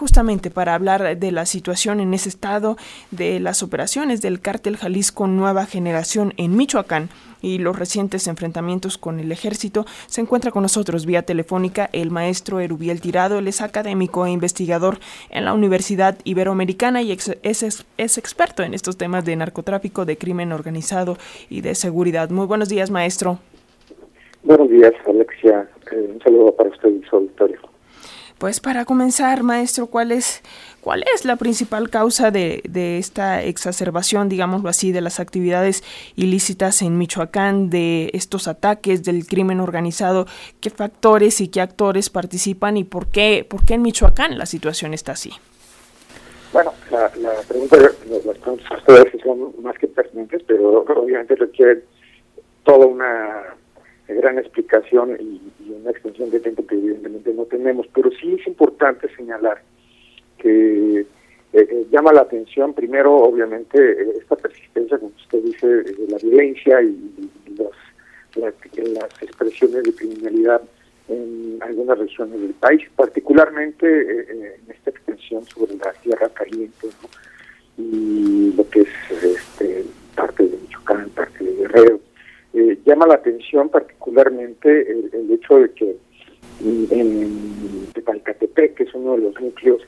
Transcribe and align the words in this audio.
justamente 0.00 0.50
para 0.50 0.74
hablar 0.74 1.18
de 1.18 1.30
la 1.30 1.44
situación 1.44 2.00
en 2.00 2.14
ese 2.14 2.30
estado, 2.30 2.78
de 3.10 3.38
las 3.38 3.62
operaciones 3.62 4.22
del 4.22 4.40
cártel 4.40 4.78
Jalisco 4.78 5.26
Nueva 5.26 5.66
Generación 5.66 6.32
en 6.38 6.56
Michoacán 6.56 7.10
y 7.42 7.58
los 7.58 7.78
recientes 7.78 8.26
enfrentamientos 8.26 8.96
con 8.96 9.20
el 9.20 9.30
ejército, 9.30 9.84
se 10.06 10.22
encuentra 10.22 10.52
con 10.52 10.62
nosotros 10.62 11.04
vía 11.04 11.20
telefónica 11.20 11.90
el 11.92 12.10
maestro 12.10 12.60
Erubiel 12.60 13.02
Tirado. 13.02 13.38
Él 13.38 13.48
es 13.48 13.60
académico 13.60 14.24
e 14.24 14.30
investigador 14.30 15.00
en 15.28 15.44
la 15.44 15.52
Universidad 15.52 16.16
Iberoamericana 16.24 17.02
y 17.02 17.12
es, 17.12 17.84
experto 17.98 18.62
en 18.62 18.72
estos 18.72 18.96
temas 18.96 19.26
de 19.26 19.36
narcotráfico, 19.36 20.06
de 20.06 20.16
crimen 20.16 20.52
organizado 20.52 21.18
y 21.50 21.60
de 21.60 21.74
seguridad. 21.74 22.30
Muy 22.30 22.46
buenos 22.46 22.70
días, 22.70 22.90
maestro. 22.90 23.38
Buenos 24.44 24.70
días, 24.70 24.94
Alexia. 25.06 25.68
Eh, 25.92 26.10
un 26.14 26.22
saludo 26.22 26.56
para 26.56 26.70
usted 26.70 26.88
y 26.88 27.02
su 27.02 27.16
auditorio. 27.16 27.60
Pues 28.40 28.58
para 28.58 28.86
comenzar, 28.86 29.42
maestro, 29.42 29.88
¿cuál 29.88 30.12
es, 30.12 30.40
cuál 30.80 31.04
es 31.14 31.26
la 31.26 31.36
principal 31.36 31.90
causa 31.90 32.30
de, 32.30 32.62
de, 32.66 32.96
esta 32.96 33.42
exacerbación, 33.42 34.30
digámoslo 34.30 34.70
así, 34.70 34.92
de 34.92 35.02
las 35.02 35.20
actividades 35.20 35.84
ilícitas 36.16 36.80
en 36.80 36.96
Michoacán, 36.96 37.68
de 37.68 38.08
estos 38.14 38.48
ataques 38.48 39.04
del 39.04 39.26
crimen 39.26 39.60
organizado? 39.60 40.24
¿Qué 40.62 40.70
factores 40.70 41.42
y 41.42 41.48
qué 41.48 41.60
actores 41.60 42.08
participan 42.08 42.78
y 42.78 42.84
por 42.84 43.08
qué, 43.08 43.46
por 43.46 43.66
qué 43.66 43.74
en 43.74 43.82
Michoacán 43.82 44.38
la 44.38 44.46
situación 44.46 44.94
está 44.94 45.12
así? 45.12 45.32
Bueno, 46.54 46.72
la, 46.90 47.12
la 47.16 47.42
pregunta, 47.46 47.76
las 47.76 48.38
preguntas 48.38 48.72
son 49.22 49.52
más 49.62 49.76
que 49.76 49.86
pertinentes, 49.86 50.42
pero 50.46 50.80
obviamente 50.80 51.36
requieren 51.36 51.84
toda 52.64 52.86
una 52.86 53.54
gran 54.14 54.38
explicación 54.38 55.16
y, 55.20 55.40
una 55.70 55.90
extensión 55.90 56.30
de 56.30 56.40
tiempo 56.40 56.66
que 56.66 56.74
evidentemente 56.74 57.32
no 57.32 57.44
tenemos, 57.44 57.86
pero 57.94 58.10
sí 58.10 58.36
es 58.38 58.46
importante 58.46 59.08
señalar 59.16 59.62
que 60.38 61.00
eh, 61.00 61.06
eh, 61.52 61.86
llama 61.90 62.12
la 62.12 62.22
atención 62.22 62.74
primero 62.74 63.16
obviamente 63.16 63.78
eh, 63.78 64.18
esta 64.20 64.36
persistencia, 64.36 64.98
como 64.98 65.12
usted 65.16 65.42
dice, 65.42 65.66
de 65.66 66.08
la 66.08 66.18
violencia 66.18 66.82
y, 66.82 66.96
las, 68.36 68.54
expresiones 69.22 69.82
de 69.82 69.94
criminalidad 69.94 70.62
en 71.08 71.58
algunas 71.60 71.98
regiones 71.98 72.40
del 72.40 72.54
país, 72.54 72.82
particularmente 72.94 73.86
en 73.86 74.70
esta 74.70 74.90
extensión 74.90 75.44
sobre 75.46 75.76
la 75.76 75.92
Tierra 75.94 76.28
Caliente 76.28 76.88
lo 78.56 78.68
que 78.70 78.80
es 78.80 79.24
este, 79.24 79.84
parte 80.14 80.44
de 80.44 80.56
Michoacán, 80.56 81.08
parte 81.10 81.44
de 81.44 81.54
Guerrero 81.54 82.00
eh, 82.52 82.78
llama 82.90 83.06
la 83.06 83.14
atención 83.14 83.68
particularmente 83.68 84.90
el, 84.90 85.30
hecho 85.30 85.58
de 85.60 85.70
que 85.72 85.96
en 86.62 87.86
Tepalcatepec, 87.94 88.74
que 88.74 88.82
es 88.82 88.94
uno 88.94 89.12
de 89.12 89.22
los 89.22 89.40
núcleos 89.40 89.80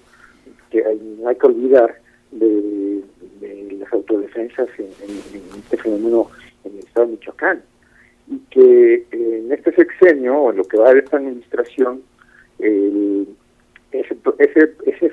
que 0.71 0.83
no 1.19 1.29
hay 1.29 1.37
que 1.37 1.47
olvidar 1.47 1.97
de, 2.31 3.03
las 3.79 3.93
autodefensas 3.93 4.69
en, 4.79 4.87
este 5.59 5.77
fenómeno 5.77 6.31
en 6.65 6.75
el 6.75 6.79
estado 6.79 7.07
de 7.07 7.13
Michoacán, 7.13 7.63
y 8.29 8.39
que 8.51 9.05
en 9.11 9.51
este 9.51 9.75
sexenio, 9.75 10.37
o 10.37 10.51
en 10.51 10.59
lo 10.59 10.65
que 10.65 10.77
va 10.77 10.95
de 10.95 11.01
esta 11.01 11.17
administración, 11.17 12.03
ese, 12.61 14.17
ese, 14.39 15.13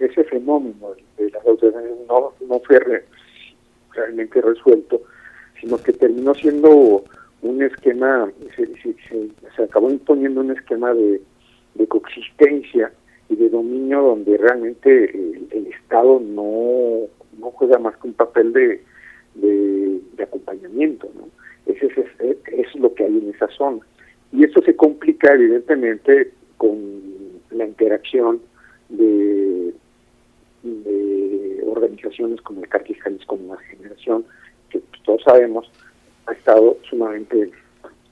ese, 0.00 0.24
fenómeno 0.24 0.94
de 1.16 1.30
las 1.30 1.46
autodefensas 1.46 1.96
no, 2.08 2.32
no 2.48 2.60
fue 2.60 3.04
realmente 3.94 4.40
resuelto, 4.40 5.02
terminó 6.22 6.34
siendo 6.34 7.04
un 7.42 7.62
esquema, 7.62 8.30
se, 8.56 9.62
acabó 9.62 9.90
imponiendo 9.90 10.40
un 10.40 10.52
esquema 10.52 10.94
de, 10.94 11.20
coexistencia 11.88 12.92
y 13.28 13.36
de 13.36 13.50
dominio 13.50 14.02
donde 14.02 14.38
realmente 14.38 15.10
el, 15.50 15.66
Estado 15.66 16.20
no, 16.20 17.08
no 17.38 17.50
juega 17.50 17.78
más 17.78 17.96
que 17.96 18.08
un 18.08 18.14
papel 18.14 18.52
de, 18.52 18.82
de, 19.34 20.22
acompañamiento. 20.22 21.10
¿no? 21.14 21.28
Ese 21.66 21.86
es, 21.86 22.36
es, 22.46 22.74
lo 22.76 22.94
que 22.94 23.04
hay 23.04 23.18
en 23.18 23.30
esa 23.34 23.48
zona. 23.48 23.80
Y 24.32 24.44
eso 24.44 24.62
se 24.62 24.76
complica 24.76 25.34
evidentemente 25.34 26.30
con 26.56 26.78
la 27.50 27.66
interacción 27.66 28.40
de, 28.88 29.74
de 30.62 31.64
organizaciones 31.66 32.40
como 32.40 32.62
el 32.62 32.68
Carquis 32.68 33.02
Jalisco 33.02 33.36
Nueva 33.36 33.60
Generación, 33.64 34.24
que 34.70 34.80
todos 35.04 35.22
sabemos 35.24 35.70
ha 36.26 36.32
estado 36.32 36.76
sumamente 36.88 37.50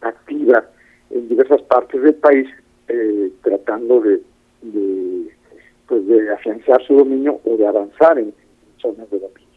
activa 0.01 0.65
en 1.11 1.29
diversas 1.29 1.63
partes 1.63 2.03
del 2.03 2.15
país 2.15 2.49
eh, 2.89 3.31
tratando 3.43 4.01
de, 4.01 4.21
pues 5.87 6.07
de 6.07 6.33
afianzar 6.33 6.85
su 6.87 6.95
dominio 6.95 7.41
o 7.45 7.57
de 7.57 7.67
avanzar 7.67 8.19
en, 8.19 8.33
zonas 8.79 9.11
de 9.11 9.19
dominio. 9.19 9.49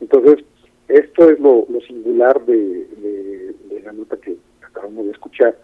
Entonces, 0.00 0.44
esto 0.88 1.30
es 1.30 1.38
lo, 1.40 1.66
singular 1.86 2.44
de, 2.46 3.54
la 3.84 3.92
nota 3.92 4.16
que 4.16 4.36
acabamos 4.62 5.06
de 5.06 5.12
escuchar 5.12 5.56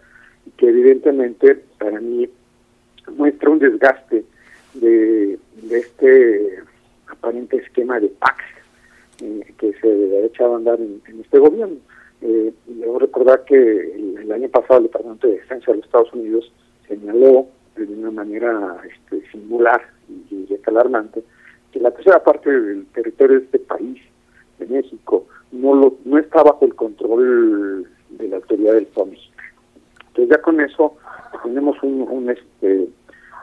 y 0.45 0.51
que 0.51 0.69
evidentemente 0.69 1.59
para 1.77 1.99
mí 1.99 2.29
muestra 3.15 3.49
un 3.49 3.59
desgaste 3.59 4.23
de, 4.75 5.39
de 5.63 5.77
este 5.77 6.59
aparente 7.07 7.57
esquema 7.57 7.99
de 7.99 8.09
PAX 8.09 8.43
eh, 9.21 9.53
que 9.57 9.73
se 9.73 9.87
debe 9.87 10.25
echado 10.27 10.53
a 10.53 10.57
andar 10.57 10.79
en, 10.79 11.01
este 11.19 11.39
gobierno. 11.39 11.77
Eh, 12.21 12.53
debo 12.67 12.99
recordar 12.99 13.43
que 13.45 13.55
el, 13.55 14.31
año 14.31 14.49
pasado 14.49 14.77
el 14.77 14.83
Departamento 14.83 15.27
de 15.27 15.33
Defensa 15.33 15.71
de 15.71 15.77
los 15.77 15.85
Estados 15.85 16.13
Unidos 16.13 16.51
señaló 16.87 17.47
de 17.75 17.85
una 17.85 18.11
manera 18.11 18.77
este, 18.87 19.27
singular 19.31 19.81
y, 20.07 20.35
y 20.35 20.59
alarmante 20.65 21.23
que 21.71 21.79
la 21.79 21.91
tercera 21.91 22.23
parte 22.23 22.49
del 22.49 22.85
territorio 22.87 23.39
de 23.39 23.45
este 23.45 23.59
país, 23.59 24.01
de 24.57 24.65
México, 24.65 25.25
no 25.51 25.75
lo, 25.75 25.97
no 26.05 26.17
está 26.17 26.43
bajo 26.43 26.65
el 26.65 26.75
control 26.75 27.87
de 28.09 28.27
la 28.27 28.37
autoridad 28.37 28.73
del 28.73 28.87
mexicano. 29.05 29.49
Entonces 30.07 30.29
ya 30.29 30.41
con 30.41 30.59
eso 30.61 30.95
tenemos 31.43 31.81
un, 31.83 32.01
un 32.01 32.29
este 32.29 32.89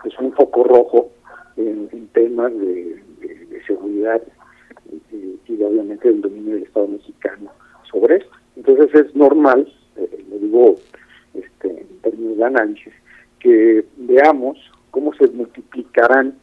pues 0.03 0.19
un 0.19 0.33
foco 0.35 0.65
rojo 0.65 1.11
en, 1.57 2.09
temas 2.09 2.53
de, 2.59 3.03
seguridad 3.67 4.23
y, 5.11 5.63
obviamente 5.63 6.09
el 6.09 6.21
dominio 6.21 6.55
del 6.55 6.63
Estado 6.63 6.87
mexicano 6.87 7.51
sobre 7.91 8.19
esto. 8.19 8.31
Entonces 8.67 9.07
es 9.07 9.15
normal, 9.15 9.73
eh, 9.97 10.25
lo 10.29 10.39
digo 10.39 10.77
este, 11.35 11.69
en 11.69 11.99
términos 12.03 12.37
de 12.37 12.45
análisis, 12.45 12.93
que 13.39 13.85
veamos 13.97 14.59
cómo 14.91 15.15
se 15.15 15.29
multiplicarán 15.29 16.37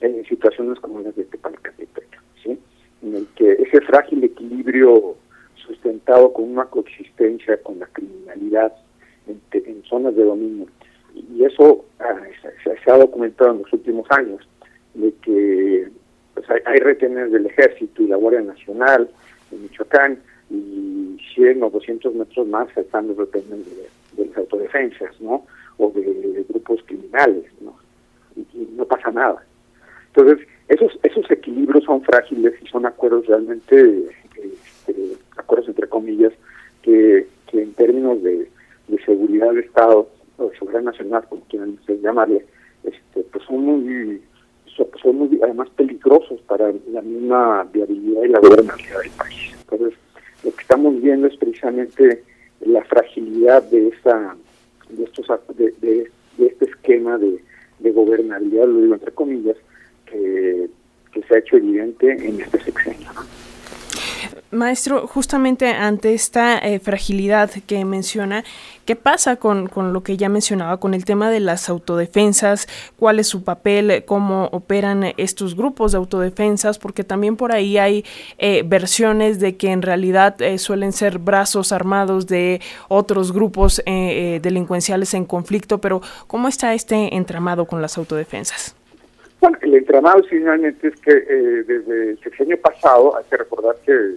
en 0.00 0.24
situaciones 0.24 0.80
como 0.80 1.00
las 1.00 1.14
de 1.14 1.24
Tepalcatepec, 1.24 2.20
¿sí? 2.42 2.58
en 3.02 3.14
el 3.14 3.26
que 3.36 3.52
ese 3.52 3.80
frágil 3.82 4.24
equilibrio 4.24 5.16
sustentado 5.54 6.32
con 6.32 6.50
una 6.50 6.64
coexistencia 6.64 7.56
con 7.62 7.78
la 7.78 7.86
criminalidad 7.86 8.72
en, 9.26 9.82
zonas 9.84 10.16
de 10.16 10.24
dominio, 10.24 10.66
y 11.14 11.44
eso 11.44 11.84
ah, 12.00 12.16
se, 12.64 12.90
ha 12.90 12.96
documentado 12.96 13.52
en 13.52 13.62
los 13.62 13.72
últimos 13.72 14.06
años, 14.10 14.48
de 14.94 15.12
que 15.22 15.88
pues, 16.34 16.46
hay, 16.50 16.78
retenes 16.78 17.30
del 17.30 17.46
Ejército 17.46 18.02
y 18.02 18.08
la 18.08 18.16
Guardia 18.16 18.42
Nacional 18.42 19.08
en 19.52 19.62
Michoacán 19.62 20.18
y 20.50 21.16
100 21.34 21.62
o 21.62 21.70
200 21.70 22.14
metros 22.14 22.46
más 22.48 22.68
están 22.76 23.16
retenes 23.16 23.64
de, 24.16 24.26
las 24.26 24.36
autodefensas, 24.36 25.20
¿no? 25.20 25.46
O 25.78 25.90
de, 25.90 26.44
grupos 26.48 26.80
criminales, 26.86 27.44
¿no? 27.60 27.76
Y, 28.36 28.68
no 28.76 28.84
pasa 28.84 29.10
nada. 29.10 29.42
Entonces, 30.08 30.46
esos 30.68 30.98
esos 31.02 31.30
equilibrios 31.30 31.84
son 31.84 32.02
frágiles 32.02 32.54
y 32.62 32.66
son 32.66 32.86
acuerdos 32.86 33.26
realmente, 33.26 34.06
este, 34.36 35.16
acuerdos 35.36 35.68
entre 35.68 35.88
comillas, 35.88 36.32
que, 36.82 37.26
que 37.46 37.62
en 37.62 37.72
términos 37.74 38.22
de, 38.22 38.48
seguridad 39.06 39.52
de 39.52 39.60
Estado 39.60 40.08
o 40.36 40.48
de 40.48 40.58
seguridad 40.58 40.82
nacional, 40.82 41.24
como 41.28 41.42
quieran 41.42 41.78
llamarle, 42.02 42.44
este, 42.82 43.22
pues 43.22 43.44
son 43.44 43.64
muy 43.64 44.20
son 45.02 45.16
muy, 45.16 45.40
además 45.42 45.68
peligrosos 45.70 46.40
para 46.42 46.72
la 46.92 47.02
misma 47.02 47.64
viabilidad 47.72 48.22
y 48.22 48.28
la 48.28 48.40
gobernabilidad 48.40 49.00
del 49.00 49.10
país. 49.10 49.52
Entonces, 49.60 49.98
lo 50.44 50.50
que 50.52 50.62
estamos 50.62 51.00
viendo 51.00 51.26
es 51.26 51.36
precisamente 51.60 52.22
la 52.60 52.82
fragilidad 52.84 53.62
de 53.64 53.88
esta 53.88 54.36
de 54.88 55.04
estos 55.04 55.26
de, 55.56 55.72
de, 55.80 56.10
este 56.38 56.64
esquema 56.64 57.16
de, 57.18 57.38
de, 57.78 57.92
gobernabilidad, 57.92 58.66
lo 58.66 58.80
digo 58.80 58.94
entre 58.94 59.12
comillas, 59.12 59.56
que, 60.06 60.68
que 61.12 61.22
se 61.22 61.34
ha 61.34 61.38
hecho 61.38 61.56
evidente 61.58 62.10
en 62.10 62.40
este 62.40 62.60
sexenio. 62.60 62.99
Maestro, 64.52 65.06
justamente 65.06 65.68
ante 65.68 66.12
esta 66.12 66.58
eh, 66.58 66.80
fragilidad 66.80 67.50
que 67.66 67.84
menciona, 67.84 68.42
¿qué 68.84 68.96
pasa 68.96 69.36
con, 69.36 69.68
con, 69.68 69.92
lo 69.92 70.02
que 70.02 70.16
ya 70.16 70.28
mencionaba, 70.28 70.78
con 70.78 70.94
el 70.94 71.04
tema 71.04 71.30
de 71.30 71.40
las 71.40 71.68
autodefensas? 71.68 72.66
¿Cuál 72.96 73.20
es 73.20 73.28
su 73.28 73.44
papel? 73.44 74.04
¿Cómo 74.06 74.48
operan 74.52 75.12
estos 75.16 75.56
grupos 75.56 75.92
de 75.92 75.98
autodefensas? 75.98 76.78
Porque 76.78 77.04
también 77.04 77.36
por 77.36 77.52
ahí 77.52 77.78
hay 77.78 78.04
eh, 78.38 78.62
versiones 78.66 79.38
de 79.38 79.56
que 79.56 79.70
en 79.70 79.82
realidad 79.82 80.40
eh, 80.42 80.58
suelen 80.58 80.92
ser 80.92 81.18
brazos 81.18 81.70
armados 81.70 82.26
de 82.26 82.60
otros 82.88 83.32
grupos 83.32 83.82
delincuenciales 83.86 85.14
en 85.14 85.24
conflicto, 85.24 85.78
pero 85.78 86.00
¿cómo 86.26 86.48
está 86.48 86.74
este 86.74 87.14
entramado 87.14 87.66
con 87.66 87.80
las 87.80 87.96
autodefensas? 87.98 88.74
Bueno, 89.40 89.56
el 89.62 89.74
entramado 89.74 90.22
finalmente 90.24 90.88
es 90.88 91.00
que 91.00 91.12
eh, 91.12 91.64
desde 91.66 92.10
el 92.10 92.20
sexenio 92.20 92.60
pasado, 92.60 93.16
hay 93.16 93.24
que 93.30 93.38
recordar 93.38 93.74
que, 93.86 94.16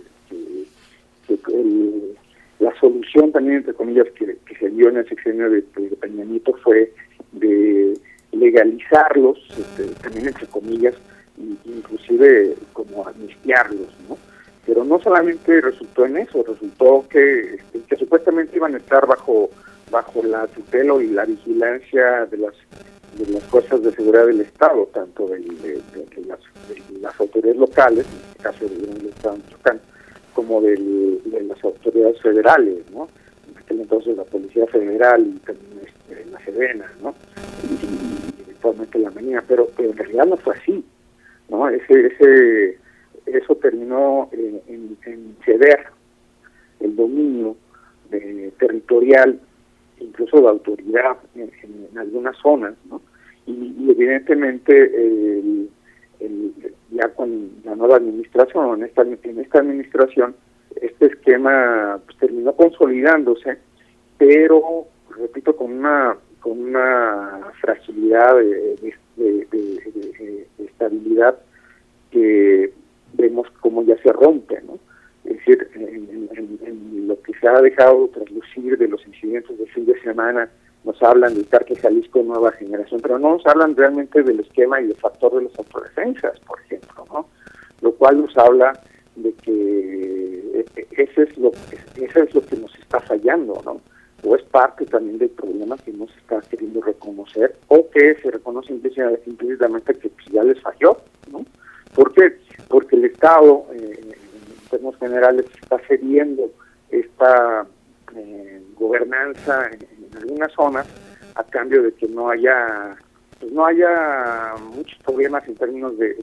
la 2.60 2.74
solución 2.80 3.32
también, 3.32 3.58
entre 3.58 3.74
comillas, 3.74 4.08
que, 4.12 4.38
se 4.60 4.70
dio 4.70 4.90
en 4.90 4.98
el 4.98 5.10
sexenio 5.10 5.50
de, 5.50 5.62
de 5.62 6.54
fue 6.64 6.94
de 7.32 7.94
legalizarlos, 8.32 9.38
este, 9.58 9.86
también 10.02 10.28
entre 10.28 10.48
comillas, 10.48 10.96
inclusive 11.66 12.56
como 12.74 13.08
amnistiarlos, 13.08 13.90
¿no? 14.08 14.18
Pero 14.66 14.84
no 14.84 15.00
solamente 15.02 15.60
resultó 15.60 16.06
en 16.06 16.18
eso, 16.18 16.44
resultó 16.48 17.06
que, 17.10 17.56
este, 17.56 17.80
que 17.88 17.96
supuestamente 17.98 18.56
iban 18.56 18.76
a 18.76 18.78
estar 18.78 19.06
bajo 19.06 19.50
bajo 19.92 20.24
la 20.24 20.48
tutela 20.48 21.02
y 21.04 21.08
la 21.08 21.26
vigilancia 21.26 22.26
de 22.26 22.38
las 22.38 22.54
de 23.18 23.32
las 23.32 23.44
fuerzas 23.44 23.84
de 23.84 23.92
seguridad 23.92 24.26
del 24.26 24.42
Estado, 24.42 24.90
tanto 24.92 25.28
de, 25.28 25.40
las, 26.26 27.20
autoridades 27.20 27.58
locales, 27.58 28.08
en 28.08 28.30
este 28.30 28.44
caso 28.44 28.66
del 28.68 29.06
Estado 29.06 29.38
de 29.38 29.84
como 30.34 30.62
de 30.62 30.78
las 31.48 31.64
autoridades 31.64 32.22
federales, 32.22 32.80
¿no? 32.92 33.08
En 33.50 33.58
aquel 33.58 33.82
entonces 33.82 34.18
la 34.18 34.24
Policía 34.24 34.66
Federal 34.68 35.26
y 35.26 35.40
también 35.40 35.82
este, 35.86 36.26
la 36.32 36.40
Sedena, 36.44 36.92
¿no? 37.02 37.16
Y, 37.64 38.42
eventualmente 38.42 39.00
la 39.00 39.12
Manía, 39.12 39.44
pero, 39.48 39.70
en 39.78 39.98
realidad 39.98 40.26
no 40.26 40.38
fue 40.38 40.56
así, 40.56 40.84
¿no? 41.50 41.70
Ese, 41.70 42.08
ese, 42.08 42.78
eso 43.26 43.56
terminó 43.56 44.30
en, 44.32 45.38
ceder 45.46 45.86
el 46.80 46.96
dominio 46.96 47.56
eh, 48.12 48.52
territorial 48.58 49.40
incluso 50.00 50.42
de 50.42 50.48
autoridad 50.48 51.18
en, 51.36 51.52
algunas 51.98 52.36
zonas, 52.38 52.74
¿no? 52.90 53.02
Y, 53.46 53.90
evidentemente 53.90 54.74
ya 56.94 57.10
con 57.10 57.52
la 57.64 57.76
nueva 57.76 57.98
administración, 57.98 58.80
en 58.80 58.86
esta, 58.86 59.02
en 59.02 59.40
esta 59.40 59.60
administración, 59.60 60.36
este 60.82 61.08
esquema 61.08 62.00
pues, 62.06 62.18
terminó 62.18 62.54
consolidándose, 62.56 63.58
pero, 64.18 64.86
repito, 65.18 65.56
con 65.56 65.72
una 65.74 66.18
con 66.44 66.60
una 66.60 67.52
fragilidad 67.62 68.36
de, 68.36 68.94
estabilidad 70.58 71.40
que 72.12 72.74
vemos 73.14 73.48
como 73.62 73.82
ya 73.84 73.96
se 74.04 74.12
rompe, 74.12 74.62
¿no? 74.64 74.78
Es 75.24 75.38
decir, 75.38 75.70
en, 75.76 77.08
lo 77.08 77.22
que 77.22 77.34
se 77.40 77.48
ha 77.48 77.62
dejado 77.62 78.10
traslucir 78.10 78.78
de 78.78 78.90
los 78.90 79.06
incidentes 79.08 79.58
del 79.58 79.70
fin 79.70 79.86
de 79.86 80.00
semana, 80.02 80.50
nos 80.84 81.02
hablan 81.02 81.34
del 81.34 81.46
Parque 81.46 81.78
Jalisco 81.78 82.22
Nueva 82.22 82.52
Generación, 82.52 83.00
pero 83.02 83.18
no 83.18 83.34
nos 83.38 83.46
hablan 83.46 83.76
realmente 83.78 84.22
del 84.22 84.42
esquema 84.42 84.82
y 84.82 84.88
del 84.88 84.98
factor 84.98 85.36
de 85.36 85.44
las 85.44 85.58
autodefensas, 85.58 86.40
por 86.42 86.60
cual 88.04 88.28
habla 88.36 88.74
de 89.16 89.34
que 89.36 89.54
e, 90.56 90.66
e, 90.76 91.04
ese 91.04 91.24
es 91.24 91.38
lo 91.38 91.52
que, 91.52 92.04
eso 92.04 92.20
es 92.20 92.36
lo 92.36 92.42
que 92.42 92.58
nos 92.58 92.76
está 92.78 93.00
fallando, 93.00 93.62
¿no? 93.64 93.80
O 94.26 94.36
es 94.36 94.44
parte 94.44 94.86
también 94.86 95.20
del 95.20 95.30
problema 95.30 95.78
que 95.78 95.94
no 95.94 96.08
se 96.08 96.20
está 96.20 96.42
queriendo 96.42 96.82
reconocer, 96.82 97.56
o 97.70 97.90
que 97.92 98.16
se 98.22 98.30
reconoce 98.30 98.74
implícitamente 98.74 99.94
que 99.94 100.10
pues, 100.10 100.26
ya 100.34 100.44
les 100.44 100.60
falló, 100.60 100.98
¿no? 101.32 101.46
¿Por 101.96 102.14
qué? 102.14 102.38
Porque 102.68 102.98
el 102.98 103.06
Estado, 103.06 103.68
eh, 103.74 104.16
términos 104.70 104.98
generales 105.00 105.46
está 105.62 105.80
cediendo 105.88 106.52
esta 106.90 107.66
eh, 108.18 108.62
gobernanza 108.76 109.70
en, 109.72 110.18
algunas 110.18 110.52
zonas 110.52 110.88
a 111.36 111.44
cambio 111.46 111.84
de 111.84 111.94
que 111.94 112.08
no 112.08 112.30
haya 112.30 112.98
pues 113.44 113.54
no 113.54 113.66
haya 113.66 114.56
muchos 114.74 114.98
problemas 115.04 115.46
en 115.50 115.56
términos 115.56 115.98
de, 115.98 116.16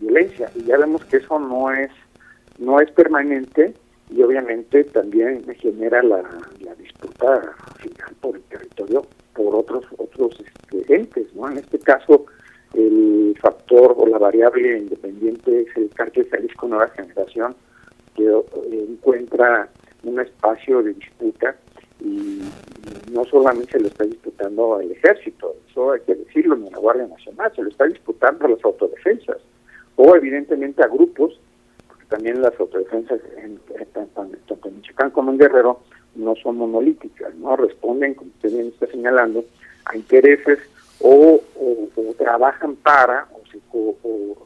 violencia. 0.00 0.50
Y 0.56 0.64
ya 0.64 0.76
vemos 0.76 1.04
que 1.04 1.18
eso 1.18 1.38
no 1.38 1.70
es 1.70 1.90
no 2.58 2.80
es 2.80 2.90
permanente 2.90 3.72
y 4.10 4.20
obviamente 4.22 4.82
también 4.84 5.44
genera 5.60 6.02
la, 6.02 6.24
disputa 6.76 7.54
final 7.76 8.14
por 8.20 8.34
el 8.34 8.42
territorio 8.42 9.06
por 9.32 9.54
otros 9.54 9.84
otros 9.96 10.36
este, 10.40 10.94
entes 10.94 11.32
no 11.34 11.48
en 11.50 11.58
este 11.58 11.78
caso 11.78 12.26
el 12.74 13.36
factor 13.40 13.94
o 13.96 14.06
la 14.06 14.18
variable 14.18 14.78
independiente 14.78 15.60
es 15.62 15.76
el 15.76 15.88
cártel 15.90 16.28
Jalisco 16.30 16.66
Nueva 16.66 16.88
Generación, 16.88 17.54
que 18.16 18.24
eh, 18.24 18.86
encuentra 18.88 19.68
un 20.02 20.20
espacio 20.20 20.82
de 20.82 20.94
disputa 20.94 21.56
y, 22.00 22.42
no 23.12 23.24
solamente 23.24 23.72
se 23.72 23.80
lo 23.80 23.88
está 23.88 24.04
disputando 24.04 24.76
al 24.76 24.90
ejército, 24.90 25.56
eso 25.70 25.92
hay 25.92 26.00
que 26.00 26.14
decirlo, 26.14 26.56
ni 26.56 26.68
a 26.68 26.72
la 26.72 26.78
Guardia 26.78 27.06
Nacional, 27.06 27.52
se 27.54 27.62
lo 27.62 27.70
está 27.70 27.86
disputando 27.86 28.44
a 28.44 28.50
las 28.50 28.64
autodefensas, 28.64 29.38
o 29.96 30.14
evidentemente 30.14 30.82
a 30.82 30.88
grupos, 30.88 31.40
porque 31.88 32.04
también 32.06 32.42
las 32.42 32.58
autodefensas 32.60 33.20
en, 33.38 33.58
tanto 33.92 34.68
en 34.68 34.76
Michoacán 34.76 35.10
como 35.10 35.32
en 35.32 35.38
Guerrero 35.38 35.80
no 36.14 36.34
son 36.36 36.56
monolíticas, 36.56 37.34
no 37.36 37.56
responden, 37.56 38.14
como 38.14 38.30
usted 38.30 38.52
bien 38.52 38.68
está 38.68 38.86
señalando, 38.88 39.44
a 39.86 39.96
intereses 39.96 40.58
o, 41.00 41.40
trabajan 42.18 42.74
para 42.76 43.28
o 43.32 43.40
se, 43.50 43.58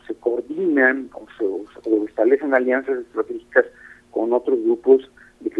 se 0.06 0.14
coordinan 0.20 1.10
o, 1.14 1.26
se, 1.38 2.04
establecen 2.04 2.54
alianzas 2.54 2.98
estratégicas 2.98 3.64
con 4.10 4.32
otros 4.32 4.62
grupos 4.62 5.10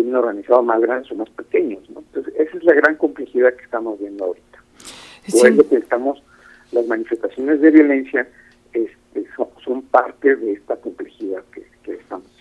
crimen 0.02 0.16
organizado 0.16 0.62
más 0.62 0.80
grandes 0.80 1.10
o 1.12 1.14
más 1.14 1.30
pequeños. 1.30 1.82
Entonces, 1.88 2.34
esa 2.36 2.56
es 2.56 2.64
la 2.64 2.74
gran 2.74 2.96
complejidad 2.96 3.54
que 3.54 3.64
estamos 3.64 3.98
viendo 3.98 4.24
ahorita. 4.24 4.58
Por 5.30 5.48
eso 5.48 5.68
que 5.68 5.76
estamos, 5.76 6.22
las 6.72 6.86
manifestaciones 6.86 7.60
de 7.60 7.70
violencia 7.70 8.28
este, 8.72 9.26
son, 9.64 9.82
parte 9.82 10.36
de 10.36 10.52
esta 10.52 10.76
complejidad 10.76 11.42
que, 11.52 11.64
que 11.82 11.94
estamos 11.94 12.31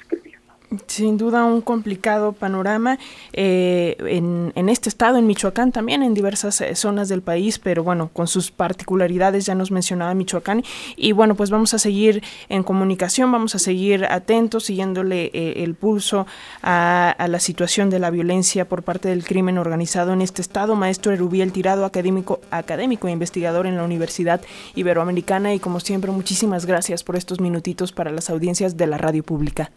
sin 0.87 1.17
duda 1.17 1.43
un 1.43 1.61
complicado 1.61 2.31
panorama 2.31 2.97
eh, 3.33 3.97
en, 3.99 4.53
en, 4.55 4.69
este 4.69 4.89
estado, 4.89 5.17
en 5.17 5.27
Michoacán 5.27 5.71
también, 5.71 6.01
en 6.01 6.13
diversas 6.13 6.61
eh, 6.61 6.75
zonas 6.75 7.09
del 7.09 7.21
país, 7.21 7.59
pero 7.59 7.83
bueno, 7.83 8.09
con 8.13 8.27
sus 8.27 8.51
particularidades 8.51 9.45
ya 9.45 9.55
nos 9.55 9.71
mencionaba 9.71 10.13
Michoacán 10.13 10.63
y 10.95 11.11
bueno, 11.11 11.35
pues 11.35 11.49
vamos 11.49 11.73
a 11.73 11.79
seguir 11.79 12.23
en 12.47 12.63
comunicación, 12.63 13.31
vamos 13.31 13.55
a 13.55 13.59
seguir 13.59 14.05
atentos, 14.05 14.65
siguiéndole 14.65 15.31
eh, 15.33 15.63
el 15.63 15.75
pulso 15.75 16.25
a, 16.61 17.15
a, 17.17 17.27
la 17.27 17.39
situación 17.39 17.89
de 17.89 17.99
la 17.99 18.09
violencia 18.09 18.67
por 18.67 18.83
parte 18.83 19.09
del 19.09 19.25
crimen 19.25 19.57
organizado 19.57 20.13
en 20.13 20.21
este 20.21 20.41
estado. 20.41 20.75
Maestro 20.75 21.11
Erubiel 21.11 21.51
Tirado, 21.51 21.85
académico, 21.85 22.39
académico 22.49 23.07
e 23.07 23.11
investigador 23.11 23.67
en 23.67 23.75
la 23.75 23.83
Universidad 23.83 24.41
Iberoamericana 24.75 25.53
y 25.53 25.59
como 25.59 25.79
siempre, 25.79 26.11
muchísimas 26.11 26.65
gracias 26.65 27.03
por 27.03 27.17
estos 27.17 27.41
minutitos 27.41 27.91
para 27.91 28.11
las 28.11 28.29
audiencias 28.29 28.77
de 28.77 28.87
la 28.87 28.97
radio 28.97 29.23
pública. 29.23 29.71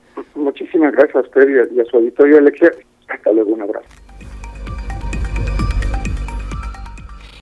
Gracias 0.91 1.17
a 1.17 1.21
usted 1.21 1.49
y 1.75 1.81
a, 1.81 1.85
su 1.85 1.97
auditorio, 1.97 2.39
Alexia. 2.39 2.73
Hasta 3.09 3.33
luego, 3.33 3.53
un 3.53 3.63
abrazo. 3.63 4.04